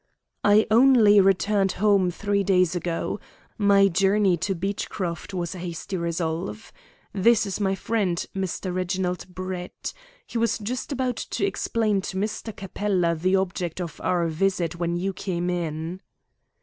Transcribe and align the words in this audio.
"I 0.43 0.65
only 0.71 1.21
returned 1.21 1.73
home 1.73 2.09
three 2.09 2.43
days 2.43 2.75
ago. 2.75 3.19
My 3.59 3.87
journey 3.87 4.35
to 4.37 4.55
Beechcroft 4.55 5.31
was 5.31 5.53
a 5.53 5.59
hasty 5.59 5.95
resolve. 5.95 6.73
This 7.13 7.45
is 7.45 7.59
my 7.59 7.75
friend, 7.75 8.25
Mr. 8.35 8.73
Reginald 8.73 9.27
Brett. 9.29 9.93
He 10.25 10.39
was 10.39 10.57
just 10.57 10.91
about 10.91 11.17
to 11.17 11.45
explain 11.45 12.01
to 12.01 12.17
Mr. 12.17 12.51
Capella 12.55 13.13
the 13.13 13.35
object 13.35 13.79
of 13.79 14.01
our 14.03 14.25
visit 14.27 14.75
when 14.75 14.95
you 14.95 15.13
came 15.13 15.51
in." 15.51 16.01